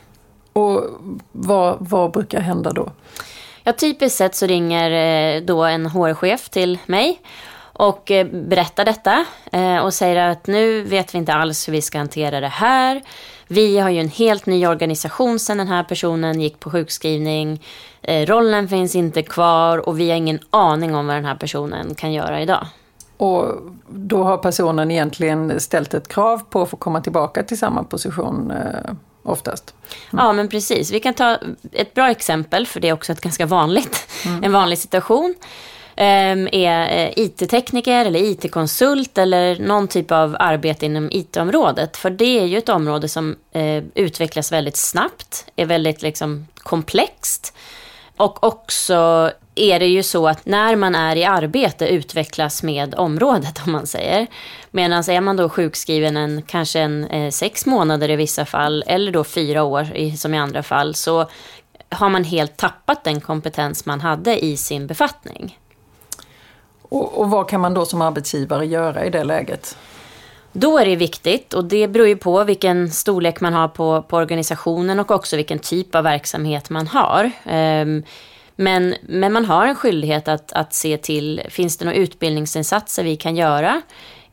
Och 0.53 0.85
vad, 1.33 1.77
vad 1.81 2.13
brukar 2.13 2.41
hända 2.41 2.73
då? 2.73 2.93
Ja, 3.65 3.73
typiskt 3.73 4.19
sett 4.19 4.35
så 4.35 4.47
ringer 4.47 4.91
eh, 4.91 5.43
då 5.43 5.65
en 5.65 5.87
HR-chef 5.87 6.49
till 6.49 6.79
mig 6.87 7.21
och 7.77 8.13
berättar 8.33 8.85
detta 8.85 9.25
och 9.83 9.95
säger 9.95 10.17
att 10.17 10.47
nu 10.47 10.83
vet 10.83 11.15
vi 11.15 11.19
inte 11.19 11.35
alls 11.35 11.69
hur 11.69 11.73
vi 11.73 11.83
ska 11.83 11.99
hantera 11.99 12.41
det 12.41 12.49
här. 12.49 13.03
Vi 13.47 13.79
har 13.79 13.91
ju 13.91 14.01
en 14.01 14.09
helt 14.09 14.47
ny 14.47 14.67
organisation 14.67 15.39
sedan 15.39 15.59
den 15.59 15.69
här 15.69 15.83
personen 15.83 16.41
gick 16.41 16.61
på 16.61 16.71
sjukskrivning. 16.71 17.63
Rollen 18.09 18.69
finns 18.69 18.95
inte 18.95 19.23
kvar 19.23 19.89
och 19.89 20.01
vi 20.01 20.11
har 20.11 20.17
ingen 20.17 20.39
aning 20.51 20.95
om 20.95 21.07
vad 21.07 21.17
den 21.17 21.25
här 21.25 21.35
personen 21.35 21.95
kan 21.95 22.13
göra 22.13 22.43
idag. 22.43 22.67
Och 23.17 23.45
då 23.89 24.23
har 24.23 24.37
personen 24.37 24.91
egentligen 24.91 25.61
ställt 25.61 25.95
ett 25.95 26.09
krav 26.09 26.41
på 26.51 26.63
att 26.63 26.71
få 26.71 26.77
komma 26.77 27.01
tillbaka 27.01 27.43
till 27.43 27.59
samma 27.59 27.85
position 27.85 28.53
oftast. 29.25 29.75
Mm. 30.13 30.25
Ja, 30.25 30.33
men 30.33 30.49
precis. 30.49 30.91
Vi 30.91 31.01
kan 31.01 31.15
ta 31.15 31.39
ett 31.73 31.95
bra 31.95 32.11
exempel, 32.11 32.67
för 32.67 32.81
det 32.81 32.89
är 32.89 32.93
också 32.93 33.13
ett 33.13 33.21
ganska 33.21 33.47
vanligt, 33.47 34.09
mm. 34.27 34.45
en 34.45 34.53
vanlig 34.53 34.79
situation. 34.79 35.35
Um, 35.97 36.49
är 36.53 37.07
uh, 37.07 37.13
IT-tekniker 37.17 38.05
eller 38.05 38.21
IT-konsult 38.21 39.19
eller 39.19 39.59
någon 39.59 39.89
typ 39.89 40.11
av 40.11 40.37
arbete 40.39 40.87
inom 40.87 41.09
IT-området. 41.13 41.97
För 41.97 42.11
det 42.11 42.39
är 42.41 42.45
ju 42.45 42.59
ett 42.59 42.69
område 42.69 43.09
som 43.09 43.37
uh, 43.57 43.83
utvecklas 43.95 44.53
väldigt 44.53 44.77
snabbt, 44.77 45.47
är 45.57 45.67
väldigt 45.67 46.03
liksom, 46.03 46.47
komplext 46.57 47.55
och 48.17 48.45
också 48.45 49.31
är 49.55 49.79
det 49.79 49.87
ju 49.87 50.03
så 50.03 50.29
att 50.29 50.47
när 50.47 50.77
man 50.77 50.95
är 50.95 51.17
i 51.17 51.25
arbete 51.25 51.89
utvecklas 51.89 52.63
med 52.63 52.95
området 52.95 53.61
om 53.67 53.73
man 53.73 53.87
säger. 53.87 54.27
Medan 54.71 54.99
är 54.99 55.21
man 55.21 55.37
då 55.37 55.49
sjukskriven 55.49 56.17
en, 56.17 56.43
kanske 56.43 56.81
en 56.81 57.05
eh, 57.05 57.31
sex 57.31 57.67
månader 57.67 58.11
i 58.11 58.17
vissa 58.17 58.45
fall 58.45 58.85
eller 58.87 59.13
då 59.13 59.25
fyra 59.25 59.63
år 59.63 59.97
i, 59.97 60.17
som 60.17 60.35
i 60.35 60.39
andra 60.39 60.63
fall 60.63 60.95
så 60.95 61.29
har 61.89 62.09
man 62.09 62.25
helt 62.25 62.57
tappat 62.57 63.05
den 63.05 63.21
kompetens 63.21 63.87
man 63.87 64.01
hade 64.01 64.45
i 64.45 64.57
sin 64.57 64.87
befattning. 64.87 65.59
Och, 66.83 67.19
och 67.19 67.31
vad 67.31 67.49
kan 67.49 67.61
man 67.61 67.75
då 67.75 67.87
som 67.87 68.03
arbetsgivare 68.03 68.67
göra 68.67 69.05
i 69.05 69.11
det 69.11 69.25
läget? 69.25 69.77
Då 70.57 70.79
är 70.79 70.87
det 70.87 70.97
viktigt, 70.97 71.55
och 71.55 71.65
det 71.65 71.89
beror 71.89 72.09
ju 72.09 72.17
på 72.17 72.45
vilken 72.45 72.91
storlek 72.91 73.41
man 73.41 73.53
har 73.53 73.69
på, 73.69 74.03
på 74.03 74.17
organisationen 74.17 75.01
och 75.01 75.11
också 75.11 75.37
vilken 75.37 75.59
typ 75.59 75.95
av 75.95 76.05
verksamhet 76.05 76.71
man 76.71 76.87
har. 76.87 77.31
Ehm, 77.45 78.03
men, 78.57 78.95
men 79.03 79.33
man 79.33 79.45
har 79.45 79.67
en 79.67 79.75
skyldighet 79.75 80.29
att, 80.29 80.53
att 80.53 80.75
se 80.75 80.97
till, 80.97 81.43
finns 81.49 81.77
det 81.77 81.85
några 81.85 81.99
utbildningsinsatser 81.99 83.05
vi 83.05 83.17
kan 83.17 83.37
göra? 83.37 83.83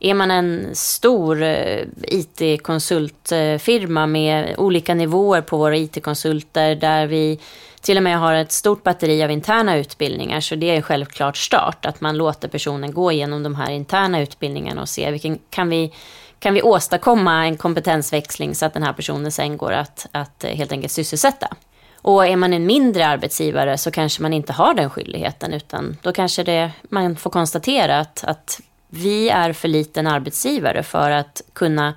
Är 0.00 0.14
man 0.14 0.30
en 0.30 0.66
stor 0.72 1.42
eh, 1.42 1.84
IT-konsultfirma 2.02 4.06
med 4.06 4.54
olika 4.58 4.94
nivåer 4.94 5.40
på 5.40 5.56
våra 5.56 5.76
IT-konsulter 5.76 6.74
där 6.74 7.06
vi 7.06 7.38
till 7.82 7.96
och 7.96 8.02
med 8.02 8.18
har 8.18 8.34
ett 8.34 8.52
stort 8.52 8.82
batteri 8.82 9.24
av 9.24 9.30
interna 9.30 9.76
utbildningar 9.76 10.40
så 10.40 10.54
det 10.54 10.76
är 10.76 10.82
självklart 10.82 11.36
start 11.36 11.86
att 11.86 12.00
man 12.00 12.16
låter 12.16 12.48
personen 12.48 12.92
gå 12.92 13.12
igenom 13.12 13.42
de 13.42 13.54
här 13.54 13.70
interna 13.70 14.20
utbildningarna 14.20 14.82
och 14.82 14.88
se 14.88 15.10
vilken 15.10 15.38
kan 15.50 15.68
vi 15.68 15.92
kan 16.38 16.54
vi 16.54 16.62
åstadkomma 16.62 17.46
en 17.46 17.56
kompetensväxling 17.56 18.54
så 18.54 18.66
att 18.66 18.74
den 18.74 18.82
här 18.82 18.92
personen 18.92 19.32
sen 19.32 19.56
går 19.56 19.72
att, 19.72 20.06
att 20.12 20.44
helt 20.44 20.72
enkelt 20.72 20.92
sysselsätta. 20.92 21.48
Och 21.96 22.26
är 22.26 22.36
man 22.36 22.52
en 22.52 22.66
mindre 22.66 23.06
arbetsgivare 23.06 23.78
så 23.78 23.90
kanske 23.90 24.22
man 24.22 24.32
inte 24.32 24.52
har 24.52 24.74
den 24.74 24.90
skyldigheten 24.90 25.52
utan 25.52 25.96
då 26.02 26.12
kanske 26.12 26.42
det, 26.42 26.70
man 26.82 27.16
får 27.16 27.30
konstatera 27.30 28.00
att, 28.00 28.24
att 28.24 28.60
vi 28.88 29.28
är 29.28 29.52
för 29.52 29.68
liten 29.68 30.06
arbetsgivare 30.06 30.82
för 30.82 31.10
att 31.10 31.42
kunna 31.52 31.94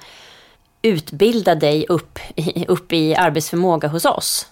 utbilda 0.82 1.56
dig 1.56 1.86
upp 1.90 2.20
upp 2.68 2.94
i 2.94 3.16
arbetsförmåga 3.16 3.88
hos 3.88 4.06
oss. 4.06 4.48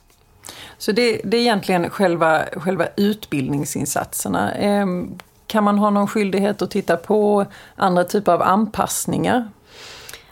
Så 0.83 0.91
det, 0.91 1.21
det 1.23 1.37
är 1.37 1.41
egentligen 1.41 1.89
själva, 1.89 2.45
själva 2.55 2.87
utbildningsinsatserna. 2.97 4.51
Ehm, 4.51 5.19
kan 5.47 5.63
man 5.63 5.77
ha 5.77 5.89
någon 5.89 6.07
skyldighet 6.07 6.61
att 6.61 6.71
titta 6.71 6.97
på 6.97 7.45
andra 7.75 8.03
typer 8.03 8.31
av 8.31 8.41
anpassningar 8.41 9.49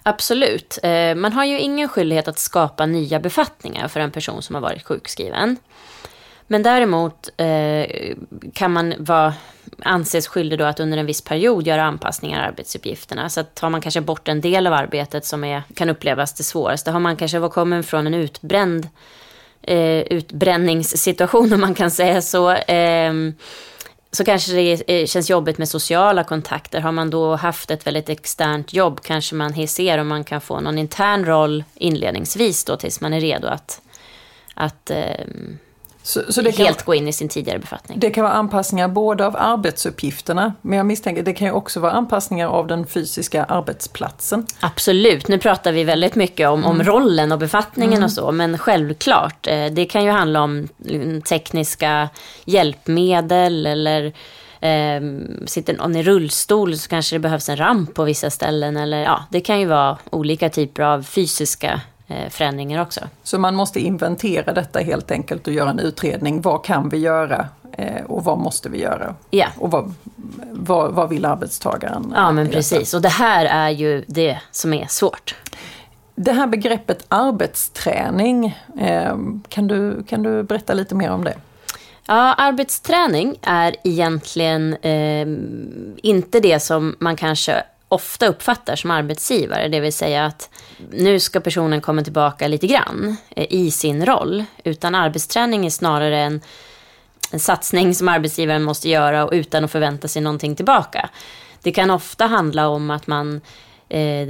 Absolut. 0.04 0.80
Eh, 0.84 1.16
man 1.16 1.34
har 1.34 1.46
ju 1.46 1.60
ingen 1.60 1.90
skyldighet 1.90 2.28
att 2.28 2.40
skapa 2.40 2.86
nya 2.86 3.20
befattningar 3.20 3.88
för 3.88 4.00
en 4.00 4.12
person 4.12 4.42
som 4.42 4.56
har 4.56 4.62
varit 4.62 4.86
sjukskriven. 4.86 5.58
Men 6.48 6.64
däremot 6.64 7.30
eh, 7.38 8.16
kan 8.54 8.72
man 8.72 8.94
vara, 9.00 9.34
anses 9.84 10.28
skyldig 10.28 10.60
då 10.60 10.66
att 10.66 10.80
under 10.80 10.98
en 10.98 11.06
viss 11.06 11.22
period 11.22 11.68
göra 11.68 11.84
anpassningar 11.84 12.44
i 12.44 12.48
arbetsuppgifterna. 12.48 13.30
Så 13.30 13.40
att 13.40 13.56
tar 13.56 13.70
man 13.70 13.82
kanske 13.82 14.02
bort 14.02 14.28
en 14.28 14.42
del 14.42 14.68
av 14.68 14.74
arbetet 14.74 15.26
som 15.26 15.44
är, 15.44 15.64
kan 15.76 15.90
upplevas 15.90 16.34
det 16.34 16.44
svåraste, 16.44 16.92
har 16.92 17.00
man 17.00 17.18
kanske 17.18 17.50
kommit 17.50 17.86
från 17.86 18.08
en 18.08 18.14
utbränd 18.14 18.88
eh, 19.62 20.00
utbränningssituation 20.00 21.54
om 21.54 21.62
man 21.62 21.76
kan 21.76 21.92
säga 21.92 22.22
så, 22.22 22.52
eh, 22.52 23.14
så 24.12 24.26
kanske 24.26 24.54
det 24.54 25.10
känns 25.10 25.30
jobbigt 25.30 25.58
med 25.58 25.70
sociala 25.70 26.24
kontakter. 26.24 26.82
Har 26.82 26.92
man 26.92 27.10
då 27.10 27.36
haft 27.36 27.72
ett 27.72 27.88
väldigt 27.88 28.10
externt 28.10 28.74
jobb 28.74 29.02
kanske 29.04 29.36
man 29.36 29.68
ser 29.68 29.98
om 29.98 30.08
man 30.08 30.24
kan 30.24 30.42
få 30.42 30.60
någon 30.60 30.78
intern 30.78 31.26
roll 31.26 31.64
inledningsvis 31.76 32.64
då 32.64 32.78
tills 32.78 33.02
man 33.02 33.14
är 33.14 33.20
redo 33.20 33.48
att, 33.48 33.82
att 34.54 34.90
eh, 34.90 35.26
så, 36.04 36.22
så 36.30 36.42
det 36.42 36.52
helt 36.58 36.78
kan, 36.78 36.86
gå 36.86 36.96
in 36.96 37.08
i 37.08 37.14
sin 37.14 37.30
tidigare 37.30 37.60
befattning. 37.60 38.00
Det 38.00 38.10
kan 38.10 38.24
vara 38.24 38.34
anpassningar 38.34 38.88
både 38.88 39.26
av 39.26 39.36
arbetsuppgifterna, 39.38 40.54
men 40.62 40.78
jag 40.78 40.86
misstänker 40.86 41.24
det 41.24 41.34
kan 41.34 41.48
ju 41.48 41.54
också 41.54 41.80
vara 41.80 41.92
anpassningar 41.92 42.48
av 42.48 42.68
den 42.68 42.88
fysiska 42.88 43.44
arbetsplatsen. 43.44 44.46
Absolut, 44.60 45.28
nu 45.28 45.38
pratar 45.38 45.72
vi 45.72 45.84
väldigt 45.84 46.16
mycket 46.16 46.50
om, 46.50 46.60
mm. 46.60 46.70
om 46.72 46.84
rollen 46.84 47.32
och 47.32 47.40
befattningen 47.40 47.94
mm. 47.94 48.04
och 48.04 48.12
så, 48.12 48.32
men 48.32 48.58
självklart, 48.58 49.48
eh, 49.48 49.66
det 49.66 49.86
kan 49.86 50.04
ju 50.04 50.12
handla 50.12 50.42
om 50.42 50.68
tekniska 51.30 52.10
hjälpmedel 52.46 53.66
eller 53.66 54.06
eh, 54.62 55.02
sitter 55.46 55.78
någon 55.78 55.96
i 55.96 56.04
rullstol 56.04 56.78
så 56.78 56.90
kanske 56.90 57.16
det 57.16 57.20
behövs 57.20 57.50
en 57.50 57.58
ramp 57.58 57.94
på 57.94 58.04
vissa 58.04 58.30
ställen. 58.30 58.78
Eller, 58.78 59.04
ja, 59.04 59.24
det 59.32 59.42
kan 59.42 59.60
ju 59.60 59.66
vara 59.66 59.98
olika 60.10 60.50
typer 60.50 60.84
av 60.84 61.04
fysiska 61.04 61.82
förändringar 62.30 62.82
också. 62.82 63.02
Så 63.24 63.40
man 63.40 63.56
måste 63.56 63.80
inventera 63.80 64.54
detta 64.54 64.80
helt 64.80 65.12
enkelt 65.12 65.48
och 65.48 65.54
göra 65.54 65.70
en 65.70 65.80
utredning. 65.80 66.42
Vad 66.42 66.64
kan 66.64 66.90
vi 66.90 66.98
göra 66.98 67.48
eh, 67.72 68.06
och 68.08 68.24
vad 68.24 68.38
måste 68.38 68.70
vi 68.70 68.82
göra? 68.82 69.16
Ja. 69.30 69.48
Och 69.58 69.72
vad, 69.72 69.94
vad, 70.52 70.92
vad 70.92 71.10
vill 71.10 71.26
arbetstagaren? 71.26 72.14
Ja, 72.16 72.32
men 72.32 72.50
precis. 72.50 72.94
Och 72.94 73.02
det 73.02 73.10
här 73.10 73.46
är 73.46 73.70
ju 73.70 74.06
det 74.08 74.38
som 74.52 74.74
är 74.74 74.86
svårt. 74.88 75.36
Det 76.16 76.32
här 76.32 76.48
begreppet 76.48 77.06
arbetsträning, 77.08 78.60
eh, 78.80 79.18
kan 79.50 79.68
du, 79.68 80.04
kan 80.04 80.24
du 80.24 80.44
berätta 80.44 80.74
lite 80.74 80.96
mer 80.96 81.12
om 81.12 81.24
det? 81.24 81.36
Ja, 82.06 82.34
arbetsträning 82.34 83.36
är 83.42 83.76
egentligen 83.84 84.74
eh, 84.74 85.28
inte 86.04 86.40
det 86.40 86.60
som 86.60 86.96
man 87.00 87.16
kanske 87.16 87.64
ofta 87.92 88.28
uppfattar 88.28 88.76
som 88.76 88.92
arbetsgivare. 88.92 89.68
Det 89.68 89.80
vill 89.80 89.94
säga 89.94 90.26
att 90.26 90.50
nu 90.92 91.20
ska 91.20 91.40
personen 91.40 91.82
komma 91.82 92.04
tillbaka 92.04 92.48
lite 92.48 92.68
grann 92.68 93.16
eh, 93.36 93.46
i 93.50 93.72
sin 93.72 94.06
roll. 94.06 94.46
Utan 94.64 94.96
arbetsträning 94.96 95.66
är 95.66 95.70
snarare 95.70 96.20
en, 96.20 96.42
en 97.32 97.40
satsning 97.40 97.96
som 97.96 98.08
arbetsgivaren 98.08 98.64
måste 98.64 98.90
göra 98.90 99.26
och 99.26 99.32
utan 99.34 99.66
att 99.66 99.72
förvänta 99.72 100.08
sig 100.08 100.22
någonting 100.22 100.56
tillbaka. 100.56 101.10
Det 101.62 101.72
kan 101.72 101.92
ofta 101.92 102.26
handla 102.26 102.68
om 102.68 102.92
att 102.92 103.08
man 103.08 103.42
eh, 103.90 104.28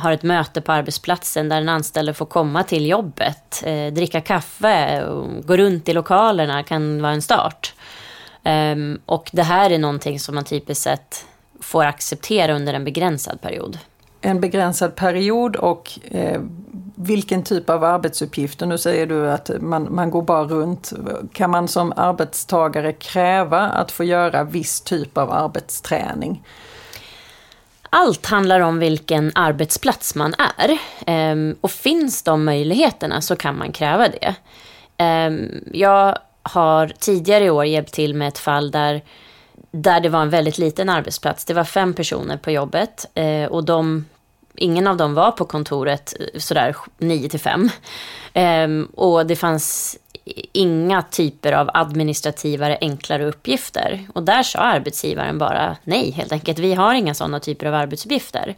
har 0.00 0.12
ett 0.12 0.22
möte 0.22 0.60
på 0.60 0.72
arbetsplatsen 0.72 1.48
där 1.48 1.56
den 1.56 1.68
anställde 1.68 2.14
får 2.14 2.26
komma 2.26 2.62
till 2.62 2.86
jobbet, 2.86 3.62
eh, 3.66 3.92
dricka 3.92 4.20
kaffe, 4.20 5.04
och 5.04 5.46
gå 5.46 5.56
runt 5.56 5.88
i 5.88 5.92
lokalerna 5.92 6.62
kan 6.62 7.02
vara 7.02 7.12
en 7.12 7.22
start. 7.22 7.74
Um, 8.46 9.00
och 9.06 9.30
det 9.32 9.42
här 9.42 9.70
är 9.70 9.78
någonting 9.78 10.20
som 10.20 10.34
man 10.34 10.44
typiskt 10.44 10.82
sett 10.82 11.26
får 11.64 11.84
acceptera 11.84 12.54
under 12.54 12.74
en 12.74 12.84
begränsad 12.84 13.40
period. 13.40 13.78
en 14.20 14.40
begränsad 14.40 14.94
period 14.96 15.56
och 15.56 15.98
eh, 16.10 16.40
vilken 16.94 17.42
typ 17.42 17.70
av 17.70 17.84
arbetsuppgifter? 17.84 18.66
Nu 18.66 18.78
säger 18.78 19.06
du 19.06 19.30
att 19.30 19.50
man, 19.60 19.94
man 19.94 20.10
går 20.10 20.22
bara 20.22 20.44
runt. 20.44 20.92
Kan 21.32 21.50
man 21.50 21.68
som 21.68 21.92
arbetstagare 21.96 22.92
kräva 22.92 23.60
att 23.60 23.92
få 23.92 24.04
göra 24.04 24.44
viss 24.44 24.80
typ 24.80 25.18
av 25.18 25.32
arbetsträning? 25.32 26.42
Allt 27.90 28.26
handlar 28.26 28.60
om 28.60 28.78
vilken 28.78 29.32
arbetsplats 29.34 30.14
man 30.14 30.34
är. 30.58 30.78
Ehm, 31.06 31.56
och 31.60 31.70
finns 31.70 32.22
de 32.22 32.44
möjligheterna 32.44 33.20
så 33.20 33.36
kan 33.36 33.58
man 33.58 33.72
kräva 33.72 34.08
det. 34.08 34.34
Ehm, 34.96 35.64
jag 35.72 36.18
har 36.42 36.92
tidigare 36.98 37.44
i 37.44 37.50
år 37.50 37.64
hjälpt 37.64 37.94
till 37.94 38.14
med 38.14 38.28
ett 38.28 38.38
fall 38.38 38.70
där, 38.70 39.02
där 39.70 40.00
det 40.00 40.08
var 40.08 40.22
en 40.22 40.30
väldigt 40.30 40.58
liten 40.58 40.88
arbetsplats. 40.88 41.44
Det 41.44 41.54
var 41.54 41.64
fem 41.64 41.94
personer 41.94 42.36
på 42.36 42.50
jobbet 42.50 43.06
eh, 43.14 43.44
och 43.44 43.64
de 43.64 44.04
ingen 44.54 44.86
av 44.86 44.96
dem 44.96 45.14
var 45.14 45.30
på 45.30 45.44
kontoret 45.44 46.14
eh, 46.20 46.40
sådär 46.40 46.76
9 46.98 47.28
till 47.28 47.40
5. 47.40 47.70
Eh, 48.32 48.68
och 48.94 49.26
det 49.26 49.36
fanns 49.36 49.98
inga 50.52 51.02
typer 51.02 51.52
av 51.52 51.70
administrativare, 51.74 52.78
enklare 52.80 53.24
uppgifter. 53.24 54.06
Och 54.14 54.22
där 54.22 54.42
sa 54.42 54.58
arbetsgivaren 54.58 55.38
bara 55.38 55.76
nej, 55.84 56.10
helt 56.10 56.32
enkelt. 56.32 56.58
Vi 56.58 56.74
har 56.74 56.94
inga 56.94 57.14
sådana 57.14 57.40
typer 57.40 57.66
av 57.66 57.74
arbetsuppgifter. 57.74 58.54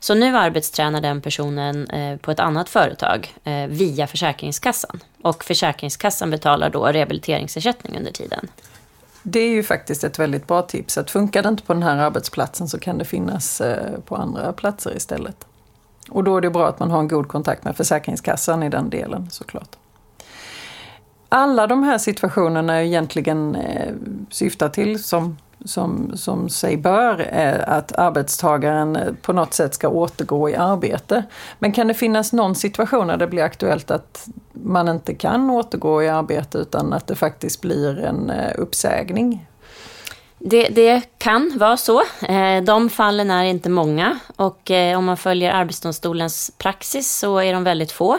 Så 0.00 0.14
nu 0.14 0.36
arbetstränar 0.36 1.00
den 1.00 1.20
personen 1.20 1.90
eh, 1.90 2.16
på 2.16 2.30
ett 2.30 2.40
annat 2.40 2.68
företag 2.68 3.34
eh, 3.44 3.66
via 3.66 4.06
Försäkringskassan. 4.06 5.00
Och 5.22 5.44
Försäkringskassan 5.44 6.30
betalar 6.30 6.70
då 6.70 6.86
rehabiliteringsersättning 6.86 7.98
under 7.98 8.12
tiden. 8.12 8.48
Det 9.30 9.40
är 9.40 9.50
ju 9.50 9.62
faktiskt 9.62 10.04
ett 10.04 10.18
väldigt 10.18 10.46
bra 10.46 10.62
tips. 10.62 10.98
Att 10.98 11.10
funkar 11.10 11.42
det 11.42 11.48
inte 11.48 11.62
på 11.62 11.72
den 11.72 11.82
här 11.82 11.96
arbetsplatsen 11.96 12.68
så 12.68 12.78
kan 12.78 12.98
det 12.98 13.04
finnas 13.04 13.60
eh, 13.60 14.00
på 14.00 14.16
andra 14.16 14.52
platser 14.52 14.96
istället. 14.96 15.46
Och 16.10 16.24
då 16.24 16.36
är 16.36 16.40
det 16.40 16.50
bra 16.50 16.68
att 16.68 16.80
man 16.80 16.90
har 16.90 16.98
en 16.98 17.08
god 17.08 17.28
kontakt 17.28 17.64
med 17.64 17.76
Försäkringskassan 17.76 18.62
i 18.62 18.68
den 18.68 18.90
delen 18.90 19.30
såklart. 19.30 19.76
Alla 21.28 21.66
de 21.66 21.82
här 21.82 21.98
situationerna 21.98 22.82
egentligen 22.82 23.54
eh, 23.54 23.94
syftar 24.30 24.68
till, 24.68 25.04
som 25.04 25.36
som, 25.68 26.12
som 26.14 26.48
sig 26.48 26.76
bör 26.76 27.20
är 27.20 27.68
att 27.68 27.98
arbetstagaren 27.98 29.16
på 29.22 29.32
något 29.32 29.54
sätt 29.54 29.74
ska 29.74 29.88
återgå 29.88 30.50
i 30.50 30.56
arbete. 30.56 31.24
Men 31.58 31.72
kan 31.72 31.88
det 31.88 31.94
finnas 31.94 32.32
någon 32.32 32.54
situation 32.54 33.06
där 33.06 33.16
det 33.16 33.26
blir 33.26 33.42
aktuellt 33.42 33.90
att 33.90 34.28
man 34.52 34.88
inte 34.88 35.14
kan 35.14 35.50
återgå 35.50 36.02
i 36.02 36.08
arbete 36.08 36.58
utan 36.58 36.92
att 36.92 37.06
det 37.06 37.14
faktiskt 37.14 37.60
blir 37.60 37.98
en 37.98 38.30
eh, 38.30 38.52
uppsägning? 38.58 39.46
Det, 40.38 40.68
det, 40.68 41.02
kan 41.18 41.52
vara 41.58 41.76
så. 41.76 42.02
Eh, 42.28 42.62
de 42.62 42.90
fallen 42.90 43.30
är 43.30 43.44
inte 43.44 43.70
många 43.70 44.18
och 44.36 44.70
eh, 44.70 44.98
om 44.98 45.04
man 45.04 45.16
följer 45.16 45.52
Arbetsdomstolens 45.52 46.52
praxis 46.58 47.18
så 47.18 47.38
är 47.38 47.52
de 47.52 47.64
väldigt 47.64 47.92
få. 47.92 48.18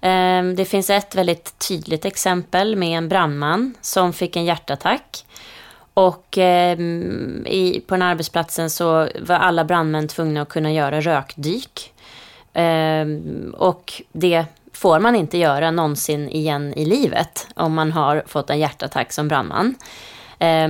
Ehm, 0.00 0.56
det 0.56 0.64
finns 0.64 0.90
ett 0.90 1.14
väldigt 1.14 1.58
tydligt 1.68 2.04
exempel 2.04 2.76
med 2.76 2.98
en 2.98 3.08
brandman 3.08 3.74
som 3.80 4.12
fick 4.12 4.36
en 4.36 4.44
hjärtattack 4.44 5.24
och 5.94 6.38
eh, 6.38 6.80
i, 7.46 7.84
på 7.86 7.94
den 7.94 8.02
här 8.02 8.10
arbetsplatsen 8.10 8.70
så 8.70 9.08
var 9.20 9.36
alla 9.36 9.64
brandmän 9.64 10.08
tvungna 10.08 10.42
att 10.42 10.48
kunna 10.48 10.72
göra 10.72 11.00
rökdyk. 11.00 11.92
Eh, 12.52 13.06
och 13.52 14.02
det 14.12 14.44
får 14.72 14.98
man 14.98 15.16
inte 15.16 15.38
göra 15.38 15.70
någonsin 15.70 16.28
igen 16.28 16.74
i 16.74 16.84
livet 16.84 17.46
om 17.54 17.74
man 17.74 17.92
har 17.92 18.22
fått 18.26 18.50
en 18.50 18.58
hjärtattack 18.58 19.12
som 19.12 19.28
brandman. 19.28 19.74
Eh, 20.38 20.68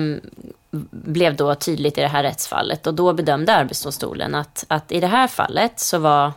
blev 0.90 1.36
då 1.36 1.54
tydligt 1.54 1.98
i 1.98 2.00
det 2.00 2.08
här 2.08 2.22
rättsfallet 2.22 2.86
och 2.86 2.94
då 2.94 3.12
bedömde 3.12 3.54
Arbetsdomstolen 3.54 4.34
att, 4.34 4.64
att 4.68 4.92
i 4.92 5.00
det 5.00 5.06
här 5.06 5.26
fallet 5.26 5.80
så 5.80 5.98
var 5.98 6.32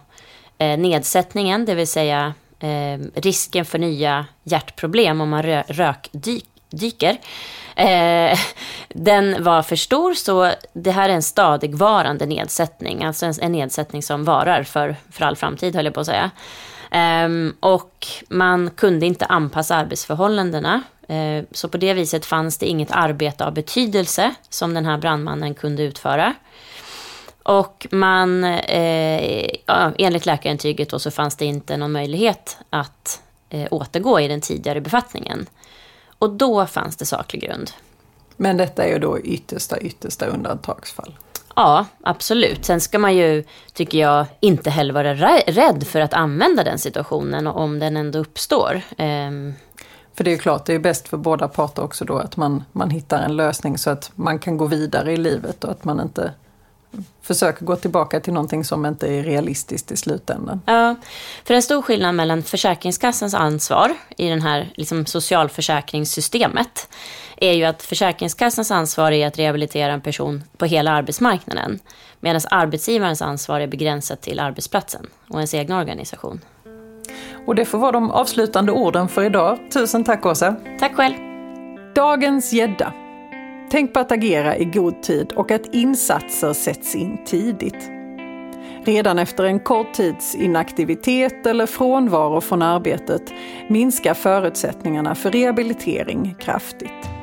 eh, 0.58 0.78
nedsättningen, 0.78 1.66
det 1.66 1.76
vill 1.76 1.88
säga 1.88 2.34
eh, 2.60 3.00
risken 3.14 3.66
för 3.66 3.80
nya 3.80 4.26
hjärtproblem 4.44 5.22
om 5.22 5.30
man 5.30 5.44
rö 5.44 5.64
rökdyker, 5.68 7.18
Eh, 7.76 8.40
den 8.90 9.44
var 9.44 9.62
för 9.62 9.76
stor, 9.76 10.14
så 10.14 10.52
det 10.74 10.92
här 10.92 11.10
är 11.10 11.14
en 11.14 11.24
stadigvarande 11.24 12.26
nedsättning. 12.26 13.04
Alltså 13.04 13.26
en, 13.26 13.34
en 13.42 13.52
nedsättning 13.52 14.04
som 14.04 14.24
varar 14.24 14.64
för, 14.64 14.96
för 15.12 15.26
all 15.26 15.36
framtid, 15.36 15.76
höll 15.76 15.86
jag 15.86 15.94
på 15.94 16.00
att 16.00 16.06
säga. 16.06 16.32
Eh, 16.92 17.30
och 17.60 18.08
man 18.30 18.70
kunde 18.70 19.06
inte 19.06 19.26
anpassa 19.26 19.76
arbetsförhållandena. 19.76 20.82
Eh, 21.08 21.44
så 21.52 21.68
på 21.68 21.78
det 21.78 21.94
viset 21.94 22.26
fanns 22.26 22.58
det 22.58 22.66
inget 22.66 22.92
arbete 22.92 23.46
av 23.46 23.54
betydelse 23.54 24.36
som 24.50 24.74
den 24.74 24.86
här 24.86 24.98
brandmannen 24.98 25.54
kunde 25.54 25.84
utföra. 25.84 26.34
Och 27.44 27.88
man, 27.92 28.44
eh, 28.44 29.50
ja, 29.66 29.92
enligt 29.98 30.26
läkarintyget 30.26 30.90
då, 30.90 31.00
så 31.00 31.12
fanns 31.12 31.36
det 31.36 31.46
inte 31.46 31.78
någon 31.78 31.92
möjlighet 31.92 32.58
att 32.70 33.22
eh, 33.50 33.68
återgå 33.72 34.20
i 34.20 34.28
den 34.28 34.42
tidigare 34.42 34.82
befattningen. 34.82 35.48
Och 36.20 36.30
då 36.30 36.66
fanns 36.66 36.98
det 36.98 37.06
saklig 37.06 37.42
grund. 37.42 37.72
Men 38.38 38.58
detta 38.58 38.84
är 38.84 38.90
ju 38.90 39.00
då 39.00 39.20
yttersta, 39.20 39.80
yttersta 39.80 40.26
undantagsfall. 40.26 41.18
Ja, 41.56 41.86
absolut. 42.04 42.66
Sen 42.66 42.82
ska 42.82 43.00
man 43.00 43.16
ju, 43.16 43.44
tycker 43.74 43.98
jag, 43.98 44.26
inte 44.40 44.70
heller 44.70 44.94
vara 44.94 45.14
rädd 45.14 45.88
för 45.88 46.02
att 46.02 46.14
använda 46.14 46.64
den 46.64 46.80
situationen 46.80 47.48
om 47.48 47.80
den 47.80 47.98
ändå 47.98 48.20
uppstår. 48.20 48.82
Um... 48.98 49.54
För 50.14 50.24
det 50.24 50.30
är 50.30 50.32
ju 50.32 50.38
klart, 50.38 50.66
det 50.66 50.74
är 50.74 50.80
bäst 50.80 51.08
för 51.08 51.18
båda 51.18 51.48
parter 51.48 51.84
också 51.84 52.06
då 52.06 52.18
att 52.18 52.38
man, 52.38 52.64
man 52.72 52.90
hittar 52.90 53.22
en 53.22 53.36
lösning 53.36 53.78
så 53.78 53.90
att 53.90 54.12
man 54.16 54.40
kan 54.40 54.58
gå 54.58 54.66
vidare 54.66 55.14
i 55.14 55.18
livet 55.18 55.64
och 55.64 55.72
att 55.72 55.84
man 55.84 56.00
inte 56.00 56.34
försöker 57.22 57.66
gå 57.66 57.76
tillbaka 57.76 58.20
till 58.20 58.34
någonting 58.34 58.64
som 58.64 58.86
inte 58.86 59.08
är 59.08 59.24
realistiskt 59.24 59.92
i 59.92 59.98
slutändan. 59.98 60.62
Ja, 60.66 60.96
för 61.44 61.54
en 61.54 61.62
stor 61.62 61.82
skillnad 61.82 62.16
mellan 62.16 62.44
Försäkringskassans 62.44 63.34
ansvar 63.34 63.94
i 64.18 64.30
det 64.30 64.42
här 64.42 64.72
liksom, 64.76 65.06
socialförsäkringssystemet 65.06 66.90
är 67.38 67.54
ju 67.54 67.64
att 67.64 67.84
Försäkringskassans 67.84 68.72
ansvar 68.72 69.12
är 69.12 69.28
att 69.28 69.40
rehabilitera 69.40 69.94
en 69.94 70.02
person 70.02 70.44
på 70.58 70.66
hela 70.66 70.92
arbetsmarknaden. 70.92 71.80
Medan 72.20 72.42
arbetsgivarens 72.50 73.22
ansvar 73.22 73.60
är 73.60 73.68
begränsat 73.68 74.22
till 74.22 74.40
arbetsplatsen 74.40 75.08
och 75.30 75.36
ens 75.36 75.54
egen 75.54 75.76
organisation. 75.76 76.42
Och 77.46 77.56
det 77.56 77.66
får 77.66 77.78
vara 77.78 77.92
de 77.92 78.12
avslutande 78.12 78.72
orden 78.72 79.08
för 79.08 79.24
idag. 79.24 79.60
Tusen 79.74 80.04
tack 80.04 80.26
Åsa! 80.26 80.56
Tack 80.80 80.96
själv! 80.96 81.16
Dagens 81.96 82.54
gädda 82.54 82.94
Tänk 83.76 83.94
på 83.94 84.00
att 84.00 84.12
agera 84.12 84.58
i 84.58 84.66
god 84.66 85.04
tid 85.04 85.32
och 85.32 85.52
att 85.52 85.76
insatser 85.76 86.54
sätts 86.54 86.96
in 86.96 87.18
tidigt. 87.26 87.90
Redan 88.84 89.20
efter 89.20 89.44
en 89.44 89.60
kort 89.60 89.94
tids 89.94 90.36
inaktivitet 90.36 91.46
eller 91.46 91.66
frånvaro 91.66 92.42
från 92.42 92.62
arbetet 92.62 93.22
minskar 93.70 94.14
förutsättningarna 94.14 95.16
för 95.16 95.32
rehabilitering 95.32 96.36
kraftigt. 96.40 97.15